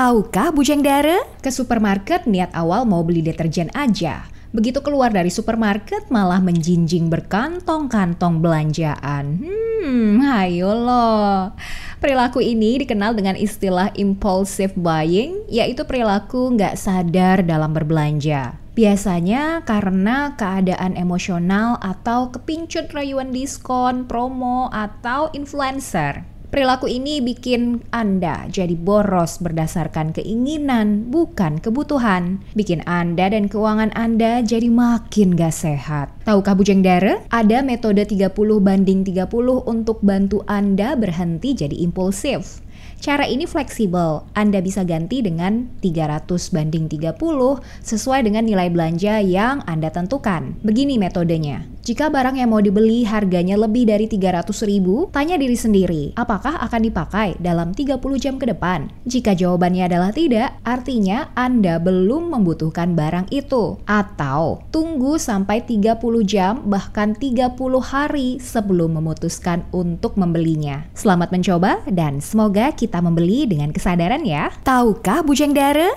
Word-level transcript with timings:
Tahukah 0.00 0.48
Bujang 0.48 0.80
Dara? 0.80 1.20
Ke 1.44 1.52
supermarket 1.52 2.24
niat 2.24 2.48
awal 2.56 2.88
mau 2.88 3.04
beli 3.04 3.20
deterjen 3.20 3.68
aja. 3.76 4.24
Begitu 4.48 4.80
keluar 4.80 5.12
dari 5.12 5.28
supermarket 5.28 6.08
malah 6.08 6.40
menjinjing 6.40 7.12
berkantong-kantong 7.12 8.40
belanjaan. 8.40 9.44
Hmm, 9.44 10.24
ayo 10.40 10.72
loh. 10.72 11.52
Perilaku 12.00 12.40
ini 12.40 12.80
dikenal 12.80 13.12
dengan 13.12 13.36
istilah 13.36 13.92
impulsive 13.92 14.72
buying, 14.72 15.44
yaitu 15.52 15.84
perilaku 15.84 16.48
nggak 16.56 16.80
sadar 16.80 17.44
dalam 17.44 17.76
berbelanja. 17.76 18.56
Biasanya 18.72 19.68
karena 19.68 20.32
keadaan 20.40 20.96
emosional 20.96 21.76
atau 21.84 22.32
kepincut 22.32 22.88
rayuan 22.96 23.36
diskon, 23.36 24.08
promo, 24.08 24.72
atau 24.72 25.28
influencer. 25.36 26.39
Perilaku 26.50 26.90
ini 26.90 27.22
bikin 27.22 27.78
Anda 27.94 28.50
jadi 28.50 28.74
boros 28.74 29.38
berdasarkan 29.38 30.10
keinginan, 30.10 31.06
bukan 31.06 31.62
kebutuhan. 31.62 32.42
Bikin 32.58 32.82
Anda 32.90 33.30
dan 33.30 33.46
keuangan 33.46 33.94
Anda 33.94 34.42
jadi 34.42 34.66
makin 34.66 35.38
gak 35.38 35.54
sehat. 35.54 36.10
Tahukah 36.26 36.58
Bujeng 36.58 36.82
Dara? 36.82 37.22
Ada 37.30 37.62
metode 37.62 38.02
30 38.02 38.34
banding 38.66 39.06
30 39.06 39.30
untuk 39.62 40.02
bantu 40.02 40.42
Anda 40.50 40.98
berhenti 40.98 41.54
jadi 41.54 41.86
impulsif. 41.86 42.66
Cara 43.00 43.24
ini 43.24 43.48
fleksibel. 43.48 44.28
Anda 44.36 44.60
bisa 44.60 44.84
ganti 44.84 45.24
dengan 45.24 45.72
300 45.80 46.28
banding 46.52 46.84
30 46.84 47.16
sesuai 47.80 48.28
dengan 48.28 48.44
nilai 48.44 48.68
belanja 48.68 49.24
yang 49.24 49.64
Anda 49.64 49.88
tentukan. 49.88 50.60
Begini 50.60 51.00
metodenya. 51.00 51.64
Jika 51.80 52.12
barang 52.12 52.36
yang 52.36 52.52
mau 52.52 52.60
dibeli 52.60 53.08
harganya 53.08 53.56
lebih 53.56 53.88
dari 53.88 54.04
300 54.04 54.52
ribu, 54.68 55.08
tanya 55.08 55.40
diri 55.40 55.56
sendiri, 55.56 56.12
apakah 56.12 56.60
akan 56.60 56.80
dipakai 56.84 57.40
dalam 57.40 57.72
30 57.72 57.96
jam 58.20 58.36
ke 58.36 58.44
depan? 58.52 58.92
Jika 59.08 59.32
jawabannya 59.32 59.88
adalah 59.88 60.12
tidak, 60.12 60.60
artinya 60.60 61.32
Anda 61.32 61.80
belum 61.80 62.36
membutuhkan 62.36 62.92
barang 62.92 63.32
itu. 63.32 63.80
Atau 63.88 64.60
tunggu 64.68 65.16
sampai 65.16 65.64
30 65.64 65.96
jam 66.28 66.68
bahkan 66.68 67.16
30 67.16 67.56
hari 67.80 68.36
sebelum 68.36 69.00
memutuskan 69.00 69.64
untuk 69.72 70.20
membelinya. 70.20 70.84
Selamat 70.92 71.32
mencoba 71.32 71.80
dan 71.88 72.20
semoga 72.20 72.76
kita 72.76 73.00
membeli 73.00 73.48
dengan 73.48 73.72
kesadaran 73.72 74.20
ya. 74.28 74.52
Tahukah 74.68 75.24
Bujang 75.24 75.56
Dara? 75.56 75.88